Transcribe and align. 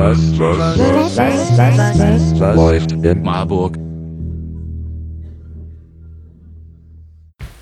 was, 0.00 0.38
was, 0.38 0.78
was, 0.78 1.18
was, 1.18 2.40
was 2.40 2.56
läuft 2.56 2.92
in 2.92 3.22
Marburg? 3.22 3.76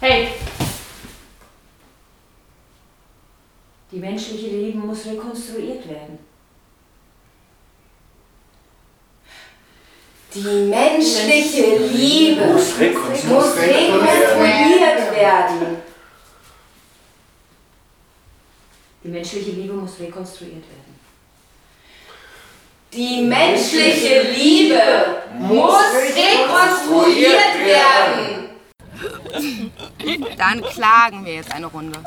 Hey! 0.00 0.28
Die 3.90 3.98
menschliche 3.98 4.48
Liebe 4.48 4.78
muss 4.78 5.04
rekonstruiert 5.06 5.88
werden. 5.88 6.18
Die 10.34 10.40
menschliche 10.68 11.78
Liebe 11.92 12.46
muss 12.46 12.78
rekonstruiert 12.78 14.04
werden. 15.16 15.76
Die 19.02 19.08
menschliche 19.08 19.50
Liebe 19.52 19.72
muss 19.72 19.98
rekonstruiert 19.98 20.64
werden. 20.70 21.07
Die 22.92 23.20
menschliche 23.22 24.22
Liebe 24.34 24.80
muss 25.38 25.76
rekonstruiert 25.94 27.54
werden. 27.64 28.48
Dann 30.38 30.62
klagen 30.62 31.24
wir 31.24 31.34
jetzt 31.34 31.52
eine 31.52 31.66
Runde. 31.66 31.98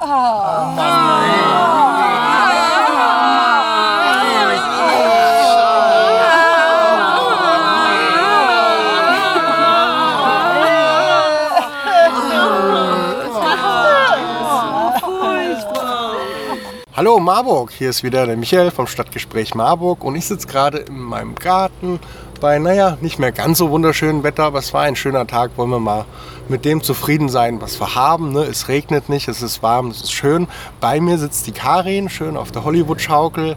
Hallo 17.01 17.19
Marburg, 17.19 17.71
hier 17.71 17.89
ist 17.89 18.03
wieder 18.03 18.27
der 18.27 18.37
Michael 18.37 18.69
vom 18.69 18.85
Stadtgespräch 18.85 19.55
Marburg 19.55 20.03
und 20.03 20.15
ich 20.15 20.27
sitze 20.27 20.45
gerade 20.45 20.77
in 20.77 20.99
meinem 20.99 21.33
Garten 21.33 21.99
bei, 22.39 22.59
naja, 22.59 22.95
nicht 23.01 23.17
mehr 23.17 23.31
ganz 23.31 23.57
so 23.57 23.71
wunderschönem 23.71 24.21
Wetter, 24.21 24.43
aber 24.43 24.59
es 24.59 24.71
war 24.71 24.83
ein 24.83 24.95
schöner 24.95 25.25
Tag, 25.25 25.49
wollen 25.55 25.71
wir 25.71 25.80
mal 25.80 26.05
mit 26.47 26.63
dem 26.63 26.83
zufrieden 26.83 27.27
sein, 27.27 27.59
was 27.59 27.80
wir 27.80 27.95
haben. 27.95 28.33
Ne? 28.33 28.41
Es 28.43 28.67
regnet 28.67 29.09
nicht, 29.09 29.27
es 29.27 29.41
ist 29.41 29.63
warm, 29.63 29.88
es 29.88 30.02
ist 30.03 30.11
schön. 30.11 30.47
Bei 30.80 30.99
mir 31.02 31.17
sitzt 31.17 31.47
die 31.47 31.53
Karin, 31.53 32.08
schön 32.08 32.38
auf 32.38 32.52
der 32.52 32.66
Hollywood-Schaukel 32.66 33.55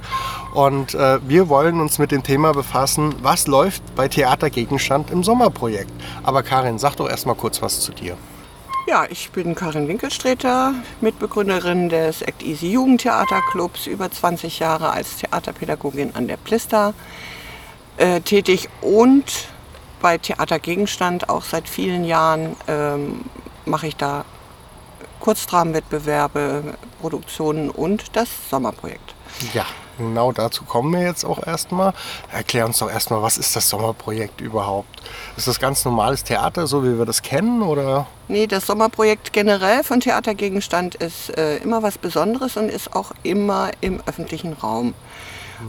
und 0.55 0.95
äh, 0.95 1.19
wir 1.29 1.51
wollen 1.51 1.83
uns 1.83 1.99
mit 1.99 2.13
dem 2.13 2.23
Thema 2.23 2.55
befassen, 2.55 3.15
was 3.21 3.47
läuft 3.47 3.83
bei 3.95 4.09
Theatergegenstand 4.09 5.11
im 5.11 5.23
Sommerprojekt. 5.23 5.93
Aber 6.23 6.43
Karin, 6.43 6.79
sag 6.79 6.97
doch 6.97 7.11
erst 7.11 7.27
mal 7.27 7.35
kurz 7.35 7.61
was 7.61 7.81
zu 7.81 7.93
dir. 7.93 8.17
Ja, 8.87 9.07
ich 9.09 9.31
bin 9.31 9.55
Karin 9.55 9.89
Winkelstreter, 9.89 10.75
Mitbegründerin 11.01 11.89
des 11.89 12.21
Act 12.21 12.43
Easy 12.43 12.71
Jugendtheaterclubs, 12.71 13.87
über 13.87 14.11
20 14.11 14.59
Jahre 14.59 14.91
als 14.91 15.17
Theaterpädagogin 15.17 16.15
an 16.15 16.29
der 16.29 16.37
Plista 16.37 16.93
äh, 17.97 18.21
tätig 18.21 18.69
und 18.83 19.49
bei 20.03 20.19
Theatergegenstand 20.19 21.31
auch 21.31 21.45
seit 21.45 21.67
vielen 21.67 22.05
Jahren 22.05 22.57
ähm, 22.69 23.25
mache 23.65 23.87
ich 23.87 23.97
da 23.97 24.27
Kurzdramenwettbewerbe, 25.21 26.75
Produktionen 27.01 27.71
und 27.71 28.15
das 28.15 28.29
Sommerprojekt. 28.51 29.15
Ja, 29.55 29.65
genau 29.99 30.33
dazu 30.33 30.65
kommen 30.65 30.93
wir 30.93 31.03
jetzt 31.03 31.25
auch 31.25 31.47
erstmal. 31.47 31.93
Erklär 32.33 32.67
uns 32.67 32.79
doch 32.79 32.91
erstmal, 32.91 33.23
was 33.23 33.39
ist 33.39 33.55
das 33.57 33.69
Sommerprojekt 33.69 34.41
überhaupt? 34.41 35.03
Ist 35.37 35.49
das 35.49 35.61
ganz 35.61 35.85
normales 35.85 36.25
Theater, 36.25 36.67
so 36.67 36.83
wie 36.85 36.99
wir 36.99 37.05
das 37.05 37.23
kennen? 37.23 37.63
Oder? 37.63 38.07
Nee, 38.29 38.47
das 38.47 38.67
Sommerprojekt 38.67 39.33
generell 39.33 39.85
von 39.85 40.01
Theatergegenstand 40.01 40.95
ist 40.97 41.37
äh, 41.37 41.59
immer 41.59 41.83
was 41.83 41.99
Besonderes 41.99 42.57
und 42.57 42.71
ist 42.71 42.95
auch 42.95 43.13
immer 43.23 43.71
im 43.81 44.01
öffentlichen 44.07 44.55
Raum. 44.55 44.95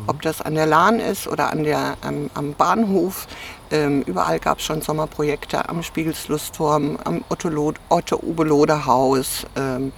Ob 0.07 0.21
das 0.21 0.41
an 0.41 0.55
der 0.55 0.65
Lahn 0.65 0.99
ist 0.99 1.27
oder 1.27 1.51
an 1.51 1.63
der, 1.63 1.95
am, 2.01 2.31
am 2.33 2.53
Bahnhof. 2.53 3.27
Ähm, 3.71 4.01
überall 4.01 4.39
gab 4.39 4.57
es 4.59 4.65
schon 4.65 4.81
Sommerprojekte 4.81 5.69
am 5.69 5.83
Spiegelslustturm, 5.83 6.97
am 7.03 7.23
Otto-Ubeloder-Haus. 7.29 9.45
Ähm, 9.55 9.93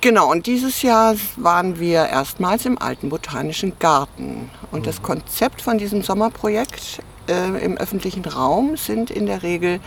genau, 0.00 0.30
und 0.30 0.46
dieses 0.46 0.82
Jahr 0.82 1.14
waren 1.36 1.78
wir 1.78 2.06
erstmals 2.06 2.66
im 2.66 2.78
Alten 2.78 3.08
Botanischen 3.08 3.78
Garten. 3.78 4.50
Und 4.70 4.86
das 4.86 5.02
Konzept 5.02 5.62
von 5.62 5.78
diesem 5.78 6.02
Sommerprojekt 6.02 7.00
äh, 7.28 7.64
im 7.64 7.76
öffentlichen 7.76 8.24
Raum 8.24 8.76
sind 8.76 9.10
in 9.10 9.26
der 9.26 9.42
Regel 9.42 9.80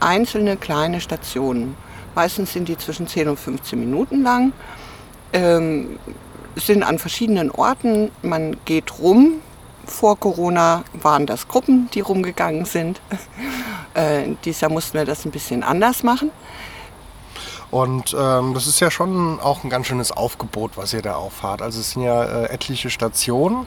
einzelne 0.00 0.56
kleine 0.56 1.00
Stationen. 1.00 1.76
Meistens 2.14 2.52
sind 2.52 2.68
die 2.68 2.76
zwischen 2.76 3.06
10 3.06 3.28
und 3.28 3.38
15 3.38 3.78
Minuten 3.78 4.22
lang. 4.22 4.52
Ähm, 5.32 5.98
sind 6.56 6.82
an 6.82 6.98
verschiedenen 6.98 7.50
Orten. 7.50 8.10
Man 8.22 8.56
geht 8.64 8.98
rum. 8.98 9.40
Vor 9.86 10.18
Corona 10.18 10.84
waren 10.92 11.26
das 11.26 11.48
Gruppen, 11.48 11.88
die 11.94 12.00
rumgegangen 12.00 12.64
sind. 12.64 13.00
Äh, 13.92 14.36
dieses 14.44 14.60
Jahr 14.60 14.70
mussten 14.70 14.96
wir 14.96 15.04
das 15.04 15.24
ein 15.24 15.32
bisschen 15.32 15.64
anders 15.64 16.04
machen. 16.04 16.30
Und 17.70 18.16
ähm, 18.18 18.54
das 18.54 18.66
ist 18.66 18.80
ja 18.80 18.90
schon 18.90 19.38
auch 19.40 19.62
ein 19.62 19.70
ganz 19.70 19.86
schönes 19.86 20.10
Aufgebot, 20.10 20.72
was 20.76 20.92
ihr 20.92 21.02
da 21.02 21.14
auffahrt. 21.14 21.62
Also 21.62 21.80
es 21.80 21.92
sind 21.92 22.02
ja 22.02 22.24
äh, 22.24 22.44
etliche 22.50 22.90
Stationen. 22.90 23.66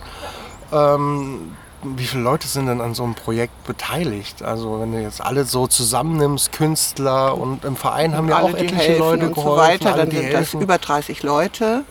Ähm, 0.71 1.55
wie 1.83 2.05
viele 2.05 2.23
Leute 2.23 2.47
sind 2.47 2.67
denn 2.67 2.81
an 2.81 2.93
so 2.93 3.03
einem 3.03 3.15
Projekt 3.15 3.63
beteiligt? 3.65 4.41
Also 4.41 4.79
wenn 4.79 4.91
du 4.91 5.01
jetzt 5.01 5.21
alle 5.21 5.45
so 5.45 5.67
zusammennimmst, 5.67 6.51
Künstler 6.51 7.37
und 7.37 7.65
im 7.65 7.75
Verein 7.75 8.15
haben 8.15 8.29
ja 8.29 8.39
auch 8.39 8.53
etliche 8.53 8.97
Leute 8.97 9.27
und 9.27 9.35
geholfen. 9.35 9.51
so 9.51 9.57
weiter. 9.57 9.97
Dann 9.97 10.11
sind 10.11 10.25
das 10.25 10.33
helfen. 10.33 10.61
über 10.61 10.77
30 10.77 11.23
Leute. 11.23 11.83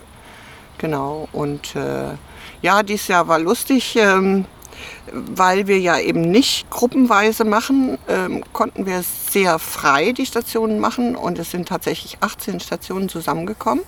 Genau. 0.78 1.28
Und 1.32 1.76
äh, 1.76 2.14
ja, 2.62 2.82
dieses 2.82 3.08
Jahr 3.08 3.28
war 3.28 3.38
lustig. 3.38 3.96
Ähm, 3.96 4.46
weil 5.12 5.66
wir 5.66 5.78
ja 5.78 5.98
eben 5.98 6.22
nicht 6.22 6.70
gruppenweise 6.70 7.44
machen, 7.44 7.98
ähm, 8.08 8.42
konnten 8.52 8.86
wir 8.86 9.02
sehr 9.30 9.58
frei 9.58 10.12
die 10.12 10.26
Stationen 10.26 10.78
machen 10.78 11.16
und 11.16 11.38
es 11.38 11.50
sind 11.50 11.68
tatsächlich 11.68 12.18
18 12.20 12.60
Stationen 12.60 13.08
zusammengekommen. 13.08 13.84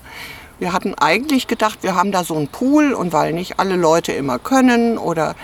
Wir 0.58 0.72
hatten 0.72 0.94
eigentlich 0.94 1.48
gedacht, 1.48 1.80
wir 1.82 1.96
haben 1.96 2.12
da 2.12 2.22
so 2.22 2.36
einen 2.36 2.48
Pool 2.48 2.92
und 2.92 3.12
weil 3.12 3.32
nicht 3.32 3.58
alle 3.58 3.76
Leute 3.76 4.12
immer 4.12 4.38
können 4.38 4.98
oder 4.98 5.34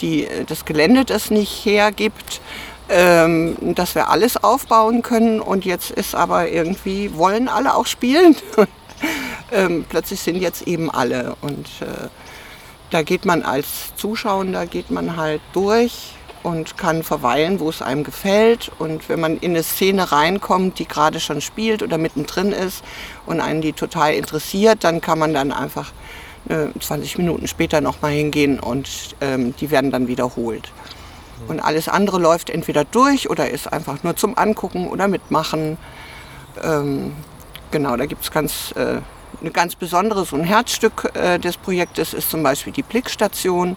die, 0.00 0.24
äh, 0.24 0.44
das 0.44 0.64
Gelände 0.64 1.04
das 1.04 1.30
nicht 1.30 1.64
hergibt, 1.64 2.40
ähm, 2.88 3.56
dass 3.74 3.94
wir 3.94 4.08
alles 4.08 4.36
aufbauen 4.36 5.02
können 5.02 5.40
und 5.40 5.64
jetzt 5.64 5.90
ist 5.90 6.14
aber 6.14 6.48
irgendwie, 6.48 7.14
wollen 7.14 7.48
alle 7.48 7.74
auch 7.74 7.86
spielen. 7.86 8.36
ähm, 9.52 9.84
plötzlich 9.88 10.20
sind 10.20 10.36
jetzt 10.36 10.66
eben 10.66 10.90
alle 10.90 11.36
und 11.40 11.66
äh, 11.80 12.08
da 12.90 13.02
geht 13.02 13.24
man 13.24 13.42
als 13.42 13.94
Zuschauender 13.96 14.66
geht 14.66 14.90
man 14.90 15.16
halt 15.16 15.40
durch 15.52 16.14
und 16.42 16.78
kann 16.78 17.02
verweilen, 17.02 17.60
wo 17.60 17.68
es 17.68 17.82
einem 17.82 18.04
gefällt. 18.04 18.70
Und 18.78 19.08
wenn 19.08 19.20
man 19.20 19.36
in 19.38 19.50
eine 19.50 19.62
Szene 19.62 20.10
reinkommt, 20.10 20.78
die 20.78 20.86
gerade 20.86 21.20
schon 21.20 21.40
spielt 21.40 21.82
oder 21.82 21.98
mittendrin 21.98 22.52
ist 22.52 22.82
und 23.26 23.40
einen 23.40 23.60
die 23.60 23.72
total 23.72 24.14
interessiert, 24.14 24.84
dann 24.84 25.00
kann 25.00 25.18
man 25.18 25.34
dann 25.34 25.52
einfach 25.52 25.92
äh, 26.48 26.66
20 26.78 27.18
Minuten 27.18 27.46
später 27.46 27.80
nochmal 27.80 28.12
hingehen 28.12 28.58
und 28.58 28.88
ähm, 29.20 29.54
die 29.60 29.70
werden 29.70 29.90
dann 29.90 30.08
wiederholt. 30.08 30.72
Und 31.48 31.60
alles 31.60 31.88
andere 31.88 32.18
läuft 32.18 32.50
entweder 32.50 32.84
durch 32.84 33.30
oder 33.30 33.48
ist 33.50 33.72
einfach 33.72 34.02
nur 34.02 34.16
zum 34.16 34.36
Angucken 34.36 34.88
oder 34.88 35.08
mitmachen. 35.08 35.78
Ähm, 36.62 37.12
genau, 37.70 37.96
da 37.96 38.06
gibt 38.06 38.22
es 38.22 38.30
ganz, 38.30 38.72
äh, 38.76 39.00
eine 39.40 39.50
ganz 39.50 39.74
besondere, 39.74 40.24
so 40.24 40.36
ein 40.36 40.44
Herzstück 40.44 41.10
äh, 41.14 41.38
des 41.38 41.56
Projektes 41.56 42.14
ist 42.14 42.30
zum 42.30 42.42
Beispiel 42.42 42.72
die 42.72 42.82
Blickstation, 42.82 43.76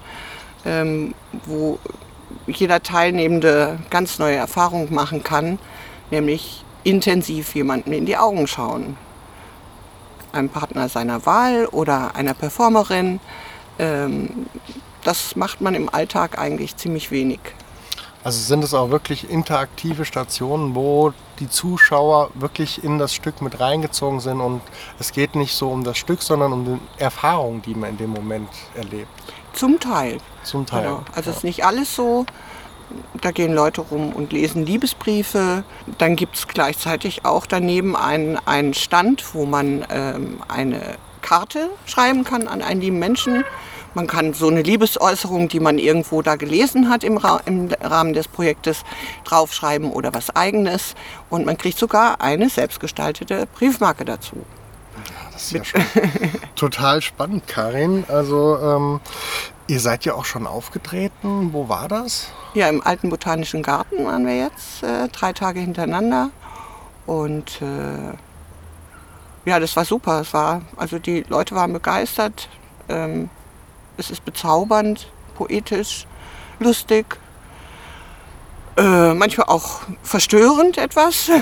ähm, 0.65 1.13
wo 1.45 1.79
jeder 2.47 2.81
Teilnehmende 2.81 3.79
ganz 3.89 4.19
neue 4.19 4.35
Erfahrungen 4.35 4.93
machen 4.93 5.23
kann, 5.23 5.59
nämlich 6.11 6.63
intensiv 6.83 7.55
jemanden 7.55 7.93
in 7.93 8.05
die 8.05 8.17
Augen 8.17 8.47
schauen. 8.47 8.97
Einem 10.31 10.49
Partner 10.49 10.89
seiner 10.89 11.25
Wahl 11.25 11.67
oder 11.67 12.15
einer 12.15 12.33
Performerin. 12.33 13.19
Ähm, 13.79 14.47
das 15.03 15.35
macht 15.35 15.61
man 15.61 15.75
im 15.75 15.89
Alltag 15.89 16.39
eigentlich 16.39 16.77
ziemlich 16.77 17.11
wenig. 17.11 17.39
Also 18.23 18.39
sind 18.39 18.63
es 18.63 18.73
auch 18.73 18.89
wirklich 18.89 19.29
interaktive 19.29 20.05
Stationen, 20.05 20.75
wo 20.75 21.13
die 21.39 21.49
Zuschauer 21.49 22.29
wirklich 22.35 22.83
in 22.83 22.97
das 22.97 23.13
Stück 23.13 23.41
mit 23.41 23.59
reingezogen 23.59 24.21
sind 24.21 24.39
und 24.39 24.61
es 24.97 25.11
geht 25.11 25.35
nicht 25.35 25.53
so 25.53 25.69
um 25.69 25.83
das 25.83 25.97
Stück, 25.97 26.21
sondern 26.21 26.53
um 26.53 26.65
die 26.65 27.01
Erfahrung, 27.01 27.61
die 27.61 27.75
man 27.75 27.91
in 27.91 27.97
dem 27.97 28.11
Moment 28.11 28.49
erlebt. 28.75 29.09
Zum 29.51 29.79
Teil. 29.79 30.19
Zum 30.43 30.65
Teil. 30.65 30.83
Genau. 30.83 31.03
Also 31.13 31.31
es 31.31 31.37
ist 31.37 31.43
nicht 31.43 31.65
alles 31.65 31.93
so. 31.95 32.25
Da 33.21 33.31
gehen 33.31 33.53
Leute 33.53 33.81
rum 33.81 34.13
und 34.13 34.31
lesen 34.31 34.65
Liebesbriefe. 34.65 35.63
Dann 35.97 36.15
gibt 36.15 36.37
es 36.37 36.47
gleichzeitig 36.47 37.25
auch 37.25 37.45
daneben 37.45 37.95
einen, 37.95 38.37
einen 38.45 38.73
Stand, 38.73 39.33
wo 39.33 39.45
man 39.45 39.85
ähm, 39.89 40.41
eine 40.47 40.97
Karte 41.21 41.69
schreiben 41.85 42.23
kann 42.23 42.47
an 42.47 42.61
einen 42.61 42.81
lieben 42.81 42.99
Menschen. 42.99 43.43
Man 43.93 44.07
kann 44.07 44.33
so 44.33 44.47
eine 44.47 44.61
Liebesäußerung, 44.61 45.47
die 45.49 45.59
man 45.59 45.77
irgendwo 45.77 46.21
da 46.21 46.35
gelesen 46.35 46.89
hat 46.89 47.03
im, 47.03 47.17
Ra 47.17 47.41
im 47.45 47.69
Rahmen 47.81 48.13
des 48.13 48.27
Projektes, 48.27 48.83
draufschreiben 49.23 49.91
oder 49.91 50.13
was 50.13 50.35
eigenes. 50.35 50.95
Und 51.29 51.45
man 51.45 51.57
kriegt 51.57 51.77
sogar 51.77 52.21
eine 52.21 52.49
selbstgestaltete 52.49 53.47
Briefmarke 53.55 54.03
dazu. 54.05 54.37
das 55.31 55.43
ist 55.43 55.51
ja 55.51 55.63
schon 55.63 55.81
total 56.55 57.01
spannend, 57.01 57.47
Karin. 57.47 58.05
Also 58.07 58.57
ähm, 58.57 58.99
ihr 59.67 59.79
seid 59.79 60.05
ja 60.05 60.15
auch 60.15 60.25
schon 60.25 60.47
aufgetreten. 60.47 61.53
Wo 61.53 61.69
war 61.69 61.87
das? 61.87 62.31
Ja, 62.55 62.69
im 62.69 62.81
alten 62.81 63.09
Botanischen 63.09 63.61
Garten 63.61 64.05
waren 64.05 64.25
wir 64.25 64.37
jetzt 64.37 64.81
äh, 64.81 65.07
drei 65.09 65.33
Tage 65.33 65.59
hintereinander. 65.59 66.31
Und 67.05 67.61
äh, 67.61 68.17
ja, 69.45 69.59
das 69.59 69.75
war 69.75 69.85
super. 69.85 70.21
Es 70.21 70.33
war, 70.33 70.61
also 70.77 70.97
die 70.99 71.25
Leute 71.27 71.53
waren 71.53 71.73
begeistert. 71.73 72.49
Ähm, 72.89 73.29
es 73.97 74.09
ist 74.09 74.25
bezaubernd, 74.25 75.07
poetisch, 75.35 76.05
lustig, 76.59 77.17
äh, 78.77 79.13
manchmal 79.13 79.47
auch 79.47 79.81
verstörend 80.03 80.77
etwas. 80.77 81.29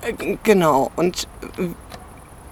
Äh, 0.00 0.36
genau. 0.44 0.92
Und 0.94 1.26
äh, 1.58 1.70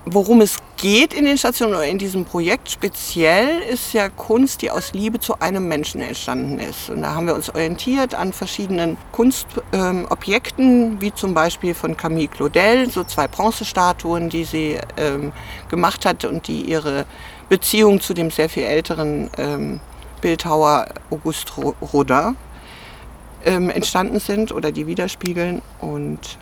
worum 0.05 0.41
es 0.41 0.59
geht 0.77 1.15
in 1.15 1.25
den 1.25 1.39
Stationen 1.39 1.75
oder 1.75 1.87
in 1.87 1.99
diesem 1.99 2.25
Projekt 2.25 2.71
speziell, 2.71 3.61
ist 3.61 3.93
ja 3.93 4.09
Kunst, 4.09 4.63
die 4.63 4.71
aus 4.71 4.93
Liebe 4.93 5.19
zu 5.21 5.41
einem 5.41 5.69
Menschen 5.69 6.01
entstanden 6.01 6.59
ist. 6.59 6.91
Und 6.91 7.03
da 7.03 7.15
haben 7.15 7.27
wir 7.27 7.35
uns 7.35 7.51
orientiert 7.51 8.15
an 8.15 8.33
verschiedenen 8.33 8.97
Kunstobjekten, 9.13 10.83
ähm, 10.93 11.01
wie 11.01 11.13
zum 11.15 11.35
Beispiel 11.35 11.75
von 11.75 11.97
Camille 11.97 12.29
Claudel, 12.29 12.91
so 12.91 13.05
zwei 13.05 13.27
Bronzestatuen, 13.27 14.29
die 14.29 14.45
sie 14.45 14.79
ähm, 14.97 15.33
gemacht 15.69 16.05
hat 16.05 16.25
und 16.25 16.47
die 16.47 16.63
ihre 16.63 17.07
Beziehung 17.49 18.01
zu 18.01 18.15
dem 18.15 18.31
sehr 18.31 18.49
viel 18.49 18.65
älteren 18.65 19.31
ähm, 19.39 19.81
Bildhauer 20.21 20.87
Auguste 21.11 21.53
Rodin 21.93 22.37
ähm, 23.45 23.71
entstanden 23.71 24.21
sind 24.21 24.53
oder 24.53 24.73
die 24.73 24.87
widerspiegeln. 24.87 25.63
Und 25.81 26.39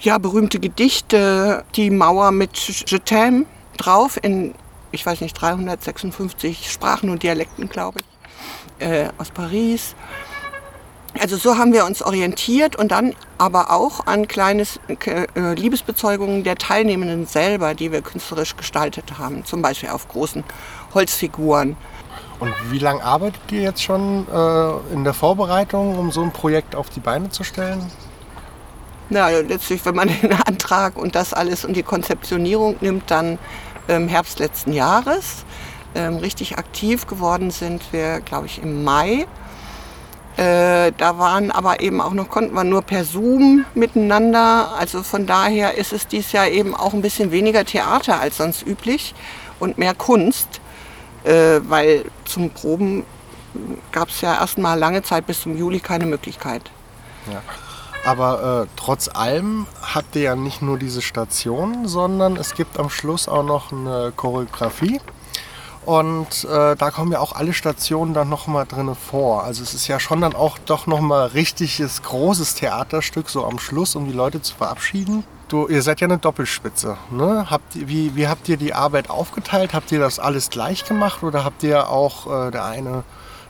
ja, 0.00 0.18
berühmte 0.18 0.60
Gedichte, 0.60 1.64
die 1.74 1.90
Mauer 1.90 2.30
mit 2.30 2.56
Je 2.56 2.98
t'aime 2.98 3.44
drauf 3.76 4.18
in, 4.22 4.54
ich 4.92 5.04
weiß 5.04 5.20
nicht, 5.20 5.34
356 5.34 6.70
Sprachen 6.70 7.10
und 7.10 7.22
Dialekten, 7.22 7.68
glaube 7.68 8.00
ich, 8.00 8.86
äh, 8.86 9.08
aus 9.18 9.30
Paris. 9.30 9.94
Also 11.18 11.36
so 11.36 11.58
haben 11.58 11.72
wir 11.72 11.84
uns 11.84 12.02
orientiert 12.02 12.76
und 12.76 12.92
dann 12.92 13.14
aber 13.38 13.70
auch 13.70 14.06
an 14.06 14.28
kleine 14.28 14.64
äh, 14.88 15.54
Liebesbezeugungen 15.54 16.44
der 16.44 16.56
Teilnehmenden 16.56 17.26
selber, 17.26 17.74
die 17.74 17.92
wir 17.92 18.02
künstlerisch 18.02 18.56
gestaltet 18.56 19.18
haben, 19.18 19.44
zum 19.44 19.62
Beispiel 19.62 19.88
auf 19.90 20.08
großen 20.08 20.44
Holzfiguren. 20.94 21.76
Und 22.40 22.52
wie 22.70 22.78
lange 22.78 23.02
arbeitet 23.02 23.40
ihr 23.50 23.62
jetzt 23.62 23.82
schon 23.82 24.26
äh, 24.28 24.94
in 24.94 25.04
der 25.04 25.14
Vorbereitung, 25.14 25.98
um 25.98 26.12
so 26.12 26.22
ein 26.22 26.32
Projekt 26.32 26.74
auf 26.76 26.88
die 26.90 27.00
Beine 27.00 27.30
zu 27.30 27.42
stellen? 27.42 27.84
Na, 29.10 29.28
letztlich, 29.28 29.84
wenn 29.84 29.94
man 29.94 30.08
den 30.22 30.32
Antrag 30.32 30.96
und 30.96 31.14
das 31.14 31.32
alles 31.32 31.64
und 31.64 31.74
die 31.74 31.82
Konzeptionierung 31.82 32.76
nimmt, 32.80 33.10
dann 33.10 33.38
im 33.88 34.08
Herbst 34.08 34.38
letzten 34.38 34.72
Jahres. 34.72 35.44
Ähm, 35.94 36.16
richtig 36.16 36.58
aktiv 36.58 37.06
geworden 37.06 37.50
sind 37.50 37.82
wir, 37.92 38.20
glaube 38.20 38.46
ich, 38.46 38.62
im 38.62 38.84
Mai. 38.84 39.26
Äh, 40.38 40.92
da 40.96 41.18
waren 41.18 41.50
aber 41.50 41.80
eben 41.80 42.00
auch 42.00 42.12
noch, 42.12 42.28
konnten 42.28 42.54
wir 42.54 42.62
nur 42.62 42.82
per 42.82 43.04
Zoom 43.04 43.64
miteinander. 43.74 44.72
Also 44.78 45.02
von 45.02 45.26
daher 45.26 45.76
ist 45.76 45.92
es 45.92 46.06
dieses 46.06 46.30
Jahr 46.30 46.46
eben 46.46 46.76
auch 46.76 46.94
ein 46.94 47.02
bisschen 47.02 47.32
weniger 47.32 47.64
Theater 47.64 48.20
als 48.20 48.36
sonst 48.36 48.64
üblich 48.64 49.16
und 49.58 49.78
mehr 49.78 49.94
Kunst, 49.96 50.60
äh, 51.24 51.58
weil 51.64 52.04
zum 52.24 52.50
Proben 52.50 53.04
gab 53.90 54.10
es 54.10 54.20
ja 54.20 54.34
erstmal 54.34 54.78
lange 54.78 55.02
Zeit 55.02 55.26
bis 55.26 55.40
zum 55.40 55.58
Juli 55.58 55.80
keine 55.80 56.06
Möglichkeit. 56.06 56.70
Ja. 57.32 57.42
Aber 58.04 58.62
äh, 58.62 58.68
trotz 58.76 59.08
allem 59.08 59.66
habt 59.82 60.14
ihr 60.14 60.22
ja 60.22 60.36
nicht 60.36 60.62
nur 60.62 60.78
diese 60.78 61.02
Station, 61.02 61.88
sondern 61.88 62.36
es 62.36 62.54
gibt 62.54 62.78
am 62.78 62.90
Schluss 62.90 63.26
auch 63.26 63.42
noch 63.42 63.72
eine 63.72 64.12
Choreografie. 64.14 65.00
Und 65.88 66.44
äh, 66.44 66.76
da 66.76 66.90
kommen 66.90 67.12
ja 67.12 67.18
auch 67.18 67.32
alle 67.32 67.54
Stationen 67.54 68.12
dann 68.12 68.28
nochmal 68.28 68.66
drin 68.66 68.94
vor. 68.94 69.44
Also 69.44 69.62
es 69.62 69.72
ist 69.72 69.88
ja 69.88 69.98
schon 69.98 70.20
dann 70.20 70.34
auch 70.34 70.58
doch 70.58 70.86
nochmal 70.86 71.28
richtiges 71.28 72.02
großes 72.02 72.56
Theaterstück 72.56 73.30
so 73.30 73.46
am 73.46 73.58
Schluss, 73.58 73.96
um 73.96 74.04
die 74.04 74.12
Leute 74.12 74.42
zu 74.42 74.54
verabschieden. 74.54 75.24
Du, 75.48 75.66
ihr 75.66 75.80
seid 75.80 76.02
ja 76.02 76.06
eine 76.06 76.18
Doppelspitze. 76.18 76.98
Ne? 77.10 77.46
Habt, 77.48 77.88
wie, 77.88 78.14
wie 78.14 78.28
habt 78.28 78.50
ihr 78.50 78.58
die 78.58 78.74
Arbeit 78.74 79.08
aufgeteilt? 79.08 79.72
Habt 79.72 79.90
ihr 79.90 79.98
das 79.98 80.18
alles 80.18 80.50
gleich 80.50 80.84
gemacht 80.84 81.22
oder 81.22 81.42
habt 81.42 81.62
ihr 81.62 81.88
auch 81.88 82.48
äh, 82.48 82.50
der 82.50 82.66
eine 82.66 83.02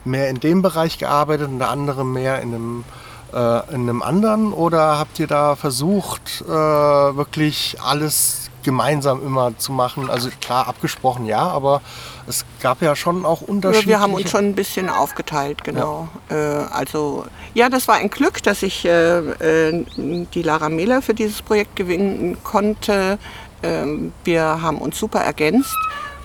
mehr 0.04 0.30
in 0.30 0.38
dem 0.38 0.62
Bereich 0.62 0.98
gearbeitet 0.98 1.48
und 1.48 1.58
der 1.58 1.70
andere 1.70 2.04
mehr 2.04 2.40
in 2.40 2.54
einem 2.54 2.84
äh, 3.32 3.74
in 3.74 3.88
einem 3.88 4.00
anderen 4.00 4.52
oder 4.52 4.96
habt 4.96 5.18
ihr 5.18 5.26
da 5.26 5.56
versucht, 5.56 6.44
äh, 6.46 6.52
wirklich 6.52 7.78
alles 7.82 8.47
gemeinsam 8.68 9.24
immer 9.24 9.56
zu 9.56 9.72
machen? 9.72 10.10
Also 10.10 10.28
klar, 10.42 10.68
abgesprochen 10.68 11.24
ja, 11.24 11.40
aber 11.40 11.80
es 12.26 12.44
gab 12.60 12.82
ja 12.82 12.94
schon 12.94 13.24
auch 13.24 13.40
Unterschiede. 13.40 13.86
Wir 13.86 14.00
haben 14.00 14.12
uns 14.12 14.28
schon 14.28 14.44
ein 14.44 14.54
bisschen 14.54 14.90
aufgeteilt, 14.90 15.64
genau. 15.64 16.06
Ja. 16.28 16.36
Äh, 16.36 16.66
also 16.70 17.24
ja, 17.54 17.70
das 17.70 17.88
war 17.88 17.94
ein 17.94 18.10
Glück, 18.10 18.42
dass 18.42 18.62
ich 18.62 18.84
äh, 18.84 19.20
äh, 19.20 19.86
die 19.96 20.42
Lara 20.42 20.68
Mehler 20.68 21.00
für 21.00 21.14
dieses 21.14 21.40
Projekt 21.40 21.76
gewinnen 21.76 22.36
konnte. 22.44 23.18
Ähm, 23.62 24.12
wir 24.24 24.60
haben 24.60 24.76
uns 24.76 24.98
super 24.98 25.20
ergänzt 25.20 25.74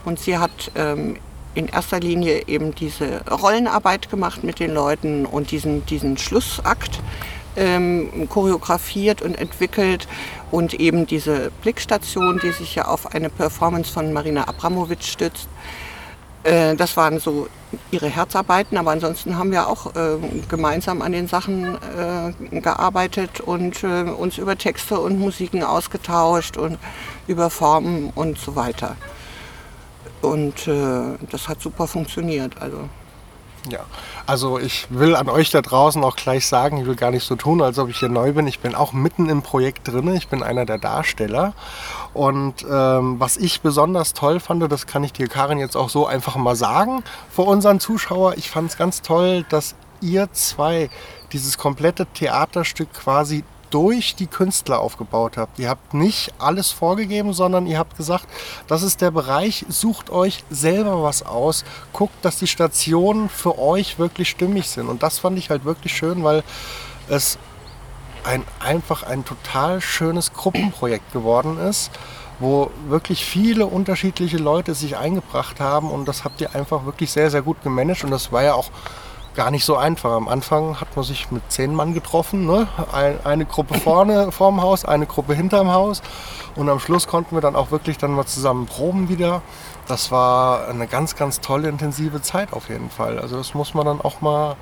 und 0.04 0.20
sie 0.20 0.38
hat 0.38 0.70
ähm, 0.76 1.16
in 1.56 1.70
erster 1.70 2.02
Linie 2.02 2.46
eben 2.48 2.76
diese 2.76 3.22
Rollenarbeit 3.32 4.10
gemacht 4.10 4.44
mit 4.44 4.60
den 4.60 4.74
Leuten 4.74 5.26
und 5.26 5.52
diesen, 5.52 5.86
diesen 5.86 6.18
Schlussakt 6.18 7.00
ähm, 7.56 8.28
choreografiert 8.30 9.22
und 9.22 9.38
entwickelt 9.38 10.08
und 10.52 10.74
eben 10.74 11.06
diese 11.06 11.52
Blickstation, 11.62 12.40
die 12.44 12.52
sich 12.52 12.76
ja 12.76 12.86
auf 12.86 13.14
eine 13.14 13.30
Performance 13.30 13.92
von 13.92 14.14
Marina 14.14 14.48
Abramovic 14.48 15.04
stützt. 15.04 15.48
Äh, 16.44 16.76
das 16.76 16.98
waren 16.98 17.20
so 17.20 17.48
ihre 17.92 18.08
Herzarbeiten, 18.08 18.78
aber 18.78 18.92
ansonsten 18.92 19.38
haben 19.38 19.52
wir 19.52 19.68
auch 19.68 19.96
äh, 19.96 20.18
gemeinsam 20.50 21.02
an 21.02 21.12
den 21.12 21.28
Sachen 21.28 21.76
äh, 21.76 22.60
gearbeitet 22.60 23.40
und 23.40 23.84
äh, 23.84 24.04
uns 24.04 24.38
über 24.38 24.58
Texte 24.58 25.00
und 25.00 25.20
Musiken 25.20 25.64
ausgetauscht 25.64 26.58
und 26.58 26.78
über 27.28 27.50
Formen 27.50 28.12
und 28.16 28.38
so 28.38 28.56
weiter. 28.56 28.96
Und 30.22 30.68
äh, 30.68 31.18
das 31.32 31.48
hat 31.48 31.62
super 31.62 31.88
funktioniert. 31.88 32.62
Also. 32.62 32.90
Ja, 33.70 33.80
also 34.26 34.60
ich 34.60 34.88
will 34.90 35.16
an 35.16 35.30
euch 35.30 35.50
da 35.50 35.62
draußen 35.62 36.04
auch 36.04 36.18
gleich 36.18 36.48
sagen, 36.48 36.78
ich 36.78 36.86
will 36.86 36.96
gar 36.96 37.12
nicht 37.12 37.26
so 37.26 37.38
tun, 37.38 37.62
als 37.62 37.80
ob 37.80 37.90
ich 37.90 38.00
hier 38.00 38.10
neu 38.10 38.34
bin. 38.34 38.46
Ich 38.46 38.60
bin 38.60 38.76
auch 38.76 38.92
mitten 38.92 39.30
im 39.30 39.42
Projekt 39.42 39.88
drin. 39.88 40.14
Ich 40.16 40.28
bin 40.28 40.44
einer 40.44 40.66
der 40.66 40.78
Darsteller. 40.80 41.54
Und 42.14 42.66
ähm, 42.70 43.20
was 43.20 43.38
ich 43.38 43.62
besonders 43.62 44.14
toll 44.14 44.42
fand, 44.42 44.70
das 44.70 44.86
kann 44.86 45.04
ich 45.04 45.14
dir, 45.14 45.28
Karin, 45.28 45.60
jetzt 45.60 45.78
auch 45.78 45.90
so 45.90 46.06
einfach 46.06 46.36
mal 46.36 46.56
sagen 46.56 47.04
vor 47.30 47.48
unseren 47.48 47.80
Zuschauern. 47.80 48.34
Ich 48.38 48.50
fand 48.50 48.72
es 48.72 48.78
ganz 48.78 49.02
toll, 49.02 49.46
dass 49.50 49.76
ihr 50.02 50.32
zwei 50.34 50.90
dieses 51.32 51.58
komplette 51.58 52.06
Theaterstück 52.06 52.92
quasi 52.94 53.44
durch 53.74 54.16
die 54.16 54.28
Künstler 54.28 54.80
aufgebaut 54.80 55.38
habt. 55.38 55.58
Ihr 55.58 55.70
habt 55.70 55.96
nicht 55.96 56.32
alles 56.38 56.70
vorgegeben, 56.70 57.34
sondern 57.34 57.66
ihr 57.66 57.80
habt 57.80 57.98
gesagt, 57.98 58.28
das 58.68 58.84
ist 58.84 59.02
der 59.02 59.10
Bereich, 59.10 59.66
sucht 59.68 60.12
euch 60.12 60.44
selber 60.52 61.02
was 61.02 61.24
aus, 61.24 61.66
guckt, 61.92 62.14
dass 62.22 62.38
die 62.38 62.48
Stationen 62.48 63.30
für 63.30 63.58
euch 63.58 63.98
wirklich 63.98 64.30
stimmig 64.30 64.70
sind. 64.70 64.88
Und 64.88 65.02
das 65.02 65.18
fand 65.18 65.40
ich 65.40 65.50
halt 65.50 65.66
wirklich 65.66 65.96
schön, 65.96 66.24
weil 66.24 66.44
es 67.10 67.40
ein, 68.24 68.44
einfach 68.60 69.02
ein 69.04 69.26
total 69.26 69.82
schönes 69.82 70.34
Gruppenprojekt 70.34 71.12
geworden 71.12 71.58
ist, 71.58 71.92
wo 72.40 72.70
wirklich 72.88 73.26
viele 73.26 73.66
unterschiedliche 73.66 74.38
Leute 74.38 74.76
sich 74.76 74.98
eingebracht 74.98 75.60
haben 75.60 75.90
und 75.90 76.08
das 76.08 76.24
habt 76.24 76.42
ihr 76.42 76.56
einfach 76.56 76.86
wirklich 76.86 77.12
sehr, 77.12 77.32
sehr 77.32 77.42
gut 77.42 77.62
gemanagt 77.64 78.04
und 78.04 78.12
das 78.12 78.32
war 78.32 78.44
ja 78.44 78.54
auch 78.54 78.70
gar 79.34 79.52
nicht 79.52 79.66
so 79.66 79.76
einfach. 79.76 80.12
Am 80.12 80.28
Anfang 80.28 80.80
hat 80.80 80.96
man 80.96 81.04
sich 81.04 81.32
mit 81.32 81.44
zehn 81.52 81.74
Mann 81.74 81.94
getroffen. 81.94 82.46
Ne? 82.46 82.68
eine 83.24 83.46
Gruppe 83.46 83.80
vorne 83.80 84.32
vorm 84.32 84.62
Haus, 84.62 84.86
eine 84.86 85.06
Gruppe 85.06 85.34
hinterm 85.34 85.72
Haus. 85.72 86.02
Und 86.56 86.70
am 86.70 86.80
Schluss 86.80 87.08
konnten 87.08 87.36
wir 87.36 87.42
dann 87.42 87.56
auch 87.56 87.72
wirklich 87.72 87.98
dann 87.98 88.12
mal 88.12 88.26
zusammen 88.26 88.66
proben 88.66 89.10
wieder. 89.10 89.42
Das 89.88 90.12
war 90.12 90.68
eine 90.68 90.88
ganz, 90.88 91.16
ganz 91.16 91.42
tolle, 91.42 91.68
intensive 91.68 92.22
Zeit 92.22 92.54
auf 92.54 92.70
jeden 92.70 92.90
Fall. 92.90 93.20
Also 93.20 93.38
das 93.38 93.54
muss 93.54 93.74
man 93.74 93.86
dann 93.86 94.02
auch 94.02 94.22
mal 94.22 94.56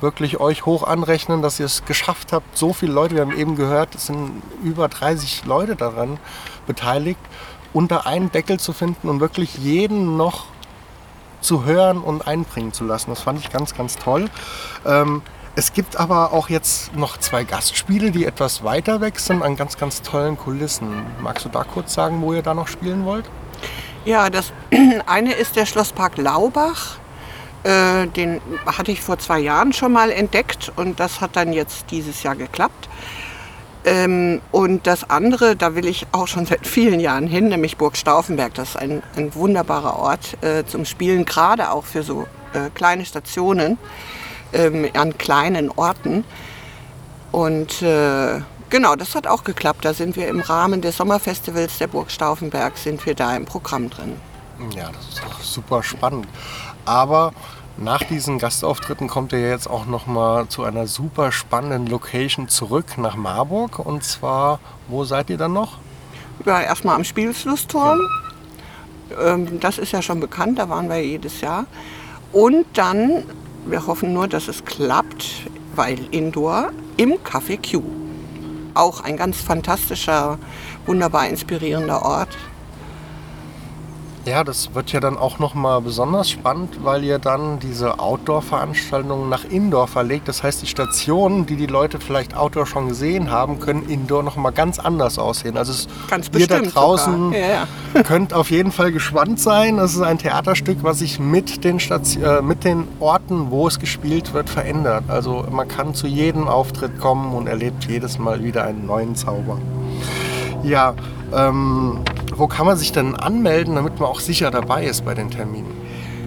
wirklich 0.00 0.40
euch 0.40 0.66
hoch 0.66 0.82
anrechnen, 0.82 1.42
dass 1.42 1.60
ihr 1.60 1.66
es 1.66 1.84
geschafft 1.84 2.32
habt. 2.32 2.56
So 2.56 2.72
viele 2.72 2.92
Leute, 2.92 3.14
wir 3.14 3.22
haben 3.22 3.36
eben 3.36 3.56
gehört, 3.56 3.94
es 3.94 4.06
sind 4.06 4.42
über 4.62 4.88
30 4.88 5.44
Leute 5.44 5.76
daran 5.76 6.18
beteiligt, 6.66 7.20
unter 7.72 8.06
einen 8.06 8.32
Deckel 8.32 8.58
zu 8.58 8.72
finden 8.72 9.08
und 9.08 9.20
wirklich 9.20 9.56
jeden 9.58 10.16
noch 10.16 10.46
zu 11.44 11.64
hören 11.64 11.98
und 11.98 12.26
einbringen 12.26 12.72
zu 12.72 12.84
lassen. 12.84 13.10
Das 13.10 13.20
fand 13.20 13.38
ich 13.38 13.50
ganz, 13.50 13.74
ganz 13.74 13.96
toll. 13.96 14.28
Ähm, 14.84 15.22
es 15.56 15.72
gibt 15.72 15.96
aber 15.96 16.32
auch 16.32 16.48
jetzt 16.48 16.96
noch 16.96 17.16
zwei 17.18 17.44
Gastspiele, 17.44 18.10
die 18.10 18.24
etwas 18.24 18.64
weiter 18.64 19.00
weg 19.00 19.20
sind, 19.20 19.42
an 19.42 19.54
ganz, 19.54 19.76
ganz 19.76 20.02
tollen 20.02 20.36
Kulissen. 20.36 21.06
Magst 21.20 21.44
du 21.44 21.48
da 21.48 21.62
kurz 21.62 21.94
sagen, 21.94 22.20
wo 22.22 22.32
ihr 22.32 22.42
da 22.42 22.54
noch 22.54 22.66
spielen 22.66 23.04
wollt? 23.04 23.26
Ja, 24.04 24.30
das 24.30 24.52
eine 25.06 25.32
ist 25.32 25.54
der 25.54 25.66
Schlosspark 25.66 26.16
Laubach. 26.16 26.96
Äh, 27.62 28.08
den 28.08 28.40
hatte 28.66 28.90
ich 28.90 29.00
vor 29.00 29.18
zwei 29.18 29.38
Jahren 29.38 29.72
schon 29.72 29.92
mal 29.92 30.10
entdeckt 30.10 30.72
und 30.76 30.98
das 30.98 31.20
hat 31.20 31.36
dann 31.36 31.52
jetzt 31.52 31.90
dieses 31.90 32.22
Jahr 32.24 32.34
geklappt. 32.34 32.88
Ähm, 33.84 34.40
und 34.50 34.86
das 34.86 35.10
andere, 35.10 35.56
da 35.56 35.74
will 35.74 35.86
ich 35.86 36.06
auch 36.12 36.26
schon 36.26 36.46
seit 36.46 36.66
vielen 36.66 37.00
Jahren 37.00 37.26
hin, 37.26 37.48
nämlich 37.48 37.76
Burg 37.76 37.96
Stauffenberg. 37.96 38.54
Das 38.54 38.70
ist 38.70 38.76
ein, 38.76 39.02
ein 39.16 39.34
wunderbarer 39.34 39.98
Ort 39.98 40.42
äh, 40.42 40.64
zum 40.64 40.84
Spielen, 40.86 41.24
gerade 41.24 41.70
auch 41.70 41.84
für 41.84 42.02
so 42.02 42.26
äh, 42.54 42.70
kleine 42.74 43.04
Stationen 43.04 43.76
ähm, 44.54 44.88
an 44.94 45.18
kleinen 45.18 45.70
Orten. 45.70 46.24
Und 47.30 47.82
äh, 47.82 48.40
genau, 48.70 48.96
das 48.96 49.14
hat 49.14 49.26
auch 49.26 49.44
geklappt. 49.44 49.84
Da 49.84 49.92
sind 49.92 50.16
wir 50.16 50.28
im 50.28 50.40
Rahmen 50.40 50.80
des 50.80 50.96
Sommerfestivals 50.96 51.78
der 51.78 51.88
Burg 51.88 52.10
Stauffenberg, 52.10 52.78
sind 52.78 53.04
wir 53.04 53.14
da 53.14 53.36
im 53.36 53.44
Programm 53.44 53.90
drin. 53.90 54.14
Ja, 54.74 54.90
das 54.92 55.08
ist 55.08 55.22
doch 55.22 55.40
super 55.42 55.82
spannend. 55.82 56.26
Aber 56.86 57.32
nach 57.76 58.04
diesen 58.04 58.38
Gastauftritten 58.38 59.08
kommt 59.08 59.32
ihr 59.32 59.40
jetzt 59.40 59.68
auch 59.68 59.86
noch 59.86 60.06
mal 60.06 60.46
zu 60.48 60.62
einer 60.62 60.86
super 60.86 61.32
spannenden 61.32 61.86
Location 61.86 62.48
zurück 62.48 62.98
nach 62.98 63.16
Marburg. 63.16 63.80
Und 63.80 64.04
zwar, 64.04 64.60
wo 64.86 65.04
seid 65.04 65.28
ihr 65.30 65.38
dann 65.38 65.52
noch? 65.52 65.78
Ja, 66.44 66.60
erstmal 66.60 66.94
am 66.94 67.04
Spielflussturm. 67.04 68.00
Ähm, 69.20 69.58
das 69.60 69.78
ist 69.78 69.92
ja 69.92 70.02
schon 70.02 70.20
bekannt, 70.20 70.58
da 70.58 70.68
waren 70.68 70.88
wir 70.88 71.04
jedes 71.04 71.40
Jahr. 71.40 71.66
Und 72.32 72.66
dann, 72.74 73.24
wir 73.66 73.86
hoffen 73.86 74.12
nur, 74.12 74.28
dass 74.28 74.48
es 74.48 74.64
klappt, 74.64 75.48
weil 75.74 75.98
Indoor 76.12 76.70
im 76.96 77.14
Café 77.24 77.58
Q. 77.58 77.82
Auch 78.74 79.00
ein 79.02 79.16
ganz 79.16 79.40
fantastischer, 79.40 80.38
wunderbar 80.86 81.28
inspirierender 81.28 82.02
Ort. 82.02 82.36
Ja, 84.26 84.42
das 84.42 84.74
wird 84.74 84.90
ja 84.92 85.00
dann 85.00 85.18
auch 85.18 85.38
noch 85.38 85.52
mal 85.52 85.82
besonders 85.82 86.30
spannend, 86.30 86.82
weil 86.82 87.04
ihr 87.04 87.18
dann 87.18 87.58
diese 87.58 87.98
Outdoor-Veranstaltungen 87.98 89.28
nach 89.28 89.44
Indoor 89.44 89.86
verlegt. 89.86 90.28
Das 90.28 90.42
heißt, 90.42 90.62
die 90.62 90.66
Stationen, 90.66 91.44
die 91.44 91.56
die 91.56 91.66
Leute 91.66 92.00
vielleicht 92.00 92.34
Outdoor 92.34 92.64
schon 92.64 92.88
gesehen 92.88 93.30
haben, 93.30 93.60
können 93.60 93.86
Indoor 93.86 94.22
noch 94.22 94.36
mal 94.36 94.50
ganz 94.50 94.78
anders 94.78 95.18
aussehen. 95.18 95.58
Also 95.58 95.72
es, 95.72 95.88
Ganz 96.08 96.30
ihr 96.34 96.46
da 96.46 96.60
draußen. 96.60 97.32
Ja, 97.32 97.38
ja. 97.38 98.02
könnt 98.02 98.32
auf 98.32 98.50
jeden 98.50 98.72
Fall 98.72 98.92
gespannt 98.92 99.40
sein. 99.40 99.76
Das 99.76 99.94
ist 99.94 100.00
ein 100.00 100.16
Theaterstück, 100.16 100.78
was 100.80 101.00
sich 101.00 101.18
mit 101.18 101.62
den, 101.62 101.78
Station, 101.78 102.24
äh, 102.24 102.40
mit 102.40 102.64
den 102.64 102.88
Orten, 103.00 103.50
wo 103.50 103.68
es 103.68 103.78
gespielt 103.78 104.32
wird, 104.32 104.48
verändert. 104.48 105.04
Also 105.08 105.44
man 105.50 105.68
kann 105.68 105.94
zu 105.94 106.06
jedem 106.06 106.48
Auftritt 106.48 106.98
kommen 106.98 107.34
und 107.34 107.46
erlebt 107.46 107.84
jedes 107.84 108.18
Mal 108.18 108.42
wieder 108.42 108.64
einen 108.64 108.86
neuen 108.86 109.16
Zauber. 109.16 109.58
Ja, 110.62 110.94
ähm, 111.34 111.98
wo 112.36 112.46
kann 112.46 112.66
man 112.66 112.76
sich 112.76 112.92
denn 112.92 113.14
anmelden, 113.14 113.74
damit 113.74 113.98
man 113.98 114.08
auch 114.08 114.20
sicher 114.20 114.50
dabei 114.50 114.84
ist 114.86 115.04
bei 115.04 115.14
den 115.14 115.30
Terminen? 115.30 115.84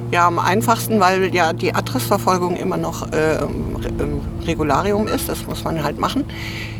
Ja, 0.09 0.25
am 0.25 0.39
einfachsten, 0.39 1.01
weil 1.01 1.35
ja 1.35 1.51
die 1.51 1.75
Adressverfolgung 1.75 2.55
immer 2.55 2.77
noch 2.77 3.11
äh, 3.11 3.35
ähm, 3.35 4.21
Regularium 4.45 5.05
ist, 5.05 5.27
das 5.27 5.45
muss 5.45 5.65
man 5.65 5.83
halt 5.83 5.99
machen, 5.99 6.23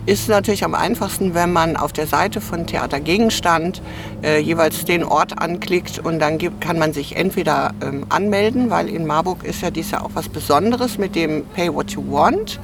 ist 0.06 0.30
natürlich 0.30 0.64
am 0.64 0.74
einfachsten, 0.74 1.34
wenn 1.34 1.52
man 1.52 1.76
auf 1.76 1.92
der 1.92 2.08
Seite 2.08 2.40
von 2.40 2.66
Theater 2.66 3.02
Gegenstand 3.02 3.82
äh, 4.24 4.40
jeweils 4.40 4.86
den 4.86 5.04
Ort 5.04 5.40
anklickt 5.40 6.00
und 6.00 6.20
dann 6.20 6.38
gibt, 6.38 6.62
kann 6.62 6.80
man 6.80 6.94
sich 6.94 7.18
entweder 7.18 7.72
ähm, 7.82 8.06
anmelden, 8.08 8.70
weil 8.70 8.88
in 8.88 9.06
Marburg 9.06 9.44
ist 9.44 9.62
ja 9.62 9.72
dies 9.72 9.92
Jahr 9.92 10.06
auch 10.06 10.12
was 10.14 10.30
Besonderes 10.30 10.98
mit 10.98 11.14
dem 11.16 11.44
Pay 11.48 11.74
What 11.74 11.92
You 11.92 12.04
Want. 12.10 12.62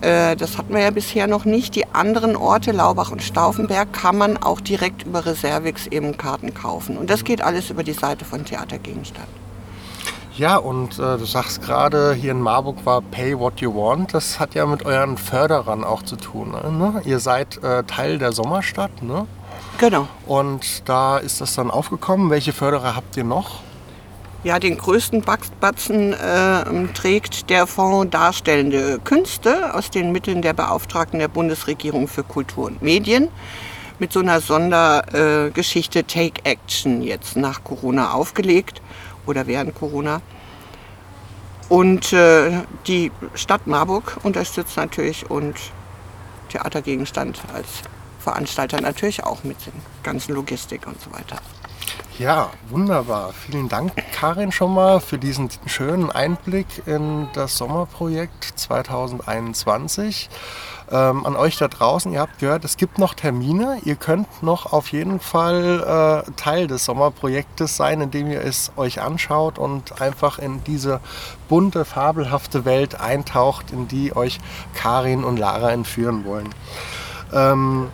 Äh, 0.00 0.36
Das 0.36 0.58
hatten 0.58 0.74
wir 0.74 0.82
ja 0.82 0.90
bisher 0.90 1.26
noch 1.26 1.44
nicht. 1.44 1.74
Die 1.74 1.86
anderen 1.92 2.36
Orte, 2.36 2.72
Laubach 2.72 3.10
und 3.10 3.22
Stauffenberg, 3.22 3.92
kann 3.92 4.18
man 4.18 4.36
auch 4.36 4.60
direkt 4.60 5.04
über 5.04 5.24
Reservix 5.26 5.86
eben 5.86 6.16
Karten 6.16 6.54
kaufen. 6.54 6.96
Und 6.96 7.10
das 7.10 7.24
geht 7.24 7.42
alles 7.42 7.70
über 7.70 7.82
die 7.82 7.92
Seite 7.92 8.24
von 8.24 8.44
Theater 8.44 8.78
Gegenstand. 8.78 9.28
Ja, 10.36 10.58
und 10.58 10.98
äh, 10.98 11.16
du 11.16 11.24
sagst 11.24 11.62
gerade, 11.62 12.12
hier 12.12 12.32
in 12.32 12.42
Marburg 12.42 12.84
war 12.84 13.00
Pay 13.00 13.38
What 13.38 13.60
You 13.60 13.74
Want. 13.74 14.12
Das 14.12 14.38
hat 14.38 14.54
ja 14.54 14.66
mit 14.66 14.84
euren 14.84 15.16
Förderern 15.16 15.82
auch 15.82 16.02
zu 16.02 16.16
tun. 16.16 16.50
Ne? 16.50 17.00
Ihr 17.06 17.20
seid 17.20 17.62
äh, 17.64 17.84
Teil 17.84 18.18
der 18.18 18.32
Sommerstadt, 18.32 19.02
ne? 19.02 19.26
Genau. 19.78 20.08
Und 20.26 20.86
da 20.88 21.16
ist 21.16 21.40
das 21.40 21.54
dann 21.54 21.70
aufgekommen. 21.70 22.28
Welche 22.28 22.52
Förderer 22.52 22.94
habt 22.94 23.16
ihr 23.16 23.24
noch? 23.24 23.60
Ja, 24.46 24.60
den 24.60 24.78
größten 24.78 25.24
Batzen 25.60 26.12
äh, 26.12 26.92
trägt 26.94 27.50
der 27.50 27.66
Fonds 27.66 28.12
Darstellende 28.12 29.00
Künste 29.02 29.74
aus 29.74 29.90
den 29.90 30.12
Mitteln 30.12 30.40
der 30.40 30.52
Beauftragten 30.52 31.18
der 31.18 31.26
Bundesregierung 31.26 32.06
für 32.06 32.22
Kultur 32.22 32.66
und 32.66 32.80
Medien 32.80 33.28
mit 33.98 34.12
so 34.12 34.20
einer 34.20 34.40
Sondergeschichte 34.40 35.98
äh, 35.98 36.02
Take 36.04 36.44
Action 36.44 37.02
jetzt 37.02 37.34
nach 37.34 37.64
Corona 37.64 38.12
aufgelegt 38.12 38.80
oder 39.26 39.48
während 39.48 39.74
Corona. 39.74 40.20
Und 41.68 42.12
äh, 42.12 42.62
die 42.86 43.10
Stadt 43.34 43.66
Marburg 43.66 44.18
unterstützt 44.22 44.76
natürlich 44.76 45.28
und 45.28 45.56
Theatergegenstand 46.50 47.42
als 47.52 47.82
Veranstalter 48.20 48.80
natürlich 48.80 49.24
auch 49.24 49.42
mit 49.42 49.56
der 49.66 49.72
ganzen 50.04 50.36
Logistik 50.36 50.86
und 50.86 51.00
so 51.00 51.12
weiter. 51.12 51.38
Ja, 52.18 52.50
wunderbar. 52.70 53.32
Vielen 53.34 53.68
Dank, 53.68 53.92
Karin, 54.18 54.50
schon 54.50 54.72
mal 54.72 55.00
für 55.00 55.18
diesen 55.18 55.50
schönen 55.66 56.10
Einblick 56.10 56.84
in 56.86 57.28
das 57.34 57.58
Sommerprojekt 57.58 58.44
2021. 58.56 60.30
Ähm, 60.90 61.26
an 61.26 61.36
euch 61.36 61.58
da 61.58 61.68
draußen, 61.68 62.10
ihr 62.14 62.20
habt 62.20 62.38
gehört, 62.38 62.64
es 62.64 62.78
gibt 62.78 62.98
noch 62.98 63.12
Termine. 63.12 63.76
Ihr 63.84 63.96
könnt 63.96 64.42
noch 64.42 64.72
auf 64.72 64.90
jeden 64.90 65.20
Fall 65.20 66.24
äh, 66.26 66.30
Teil 66.32 66.66
des 66.66 66.86
Sommerprojektes 66.86 67.76
sein, 67.76 68.00
indem 68.00 68.30
ihr 68.30 68.40
es 68.40 68.72
euch 68.78 69.02
anschaut 69.02 69.58
und 69.58 70.00
einfach 70.00 70.38
in 70.38 70.64
diese 70.64 71.00
bunte, 71.50 71.84
fabelhafte 71.84 72.64
Welt 72.64 72.98
eintaucht, 72.98 73.70
in 73.70 73.86
die 73.86 74.16
euch 74.16 74.38
Karin 74.74 75.24
und 75.24 75.36
Lara 75.36 75.72
entführen 75.72 76.24
wollen. 76.24 76.54
Ähm, 77.34 77.88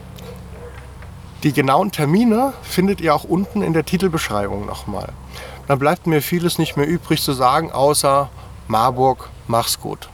die 1.42 1.52
genauen 1.52 1.90
Termine 1.90 2.52
findet 2.62 3.00
ihr 3.00 3.12
auch 3.12 3.24
unten 3.24 3.62
in 3.62 3.72
der 3.72 3.84
Titelbeschreibung 3.84 4.66
nochmal. 4.66 5.08
Dann 5.72 5.78
bleibt 5.78 6.06
mir 6.06 6.20
vieles 6.20 6.58
nicht 6.58 6.76
mehr 6.76 6.86
übrig 6.86 7.22
zu 7.22 7.32
sagen, 7.32 7.72
außer 7.72 8.28
Marburg, 8.68 9.30
mach's 9.46 9.80
gut. 9.80 10.10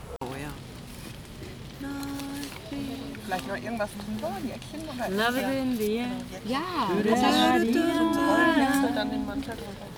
Vielleicht 3.25 3.49
noch 3.49 3.57
irgendwas 3.57 3.89
drüber, 4.07 4.29
ein 4.37 4.47
Jäckchen 4.47 4.89
oder 4.89 5.09
it 5.37 5.43
in 5.61 5.77
the 5.77 5.97
air. 5.97 6.07
Ja, 6.45 6.61
dann 8.95 9.11
den 9.11 9.27
Mantel 9.27 9.55
drüber. 9.55 9.89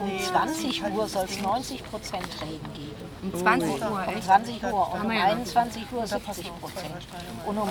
20 0.00 0.82
Uhr 0.94 1.06
soll 1.06 1.24
es 1.28 1.42
90 1.42 1.84
Prozent 1.84 2.26
Regen 2.40 2.72
geben. 2.74 2.90
Um 3.22 3.38
20 3.38 3.68
Uhr, 3.68 3.90
Um 4.06 4.14
echt? 4.14 4.24
20 4.24 4.62
Uhr 4.64 4.94
und 4.94 5.04
um 5.04 5.10
21 5.10 5.82
Uhr 5.92 6.06
70 6.06 6.50
Prozent. 6.60 6.94
Und 7.46 7.58
um 7.58 7.68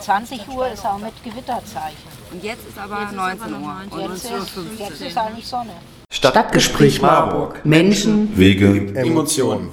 20 0.00 0.48
Uhr 0.48 0.68
ist 0.68 0.84
auch 0.84 0.98
mit 0.98 1.12
Gewitterzeichen. 1.22 1.96
Und 2.32 2.42
jetzt 2.42 2.66
ist 2.68 2.78
aber 2.78 3.10
19 3.12 3.52
Uhr. 3.54 3.76
Und 3.90 4.00
Jetzt 4.00 4.24
ist, 4.24 4.50
jetzt 4.78 5.00
ist 5.00 5.16
eigentlich 5.16 5.46
Sonne. 5.46 5.72
Stadtgespräch 6.10 7.00
Marburg. 7.00 7.64
Menschen 7.64 8.36
Wege 8.36 8.94
Emotionen. 8.96 9.70